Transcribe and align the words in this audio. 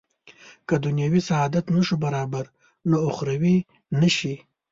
که 0.67 0.75
دنیوي 0.85 1.21
سعادت 1.29 1.65
نه 1.75 1.81
شو 1.87 1.95
برابر 2.05 2.45
نو 2.89 2.97
اخروي 3.09 3.57
نه 4.01 4.09
شي. 4.17 4.33